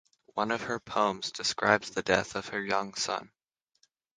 [0.33, 3.29] One of her poems describes the death of her young son.